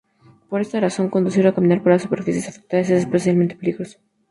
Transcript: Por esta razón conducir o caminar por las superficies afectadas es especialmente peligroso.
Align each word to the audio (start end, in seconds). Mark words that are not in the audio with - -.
Por 0.49 0.61
esta 0.65 0.79
razón 0.85 1.11
conducir 1.15 1.45
o 1.45 1.53
caminar 1.55 1.83
por 1.83 1.91
las 1.91 2.01
superficies 2.01 2.49
afectadas 2.49 2.89
es 2.89 3.01
especialmente 3.03 3.55
peligroso. 3.55 3.99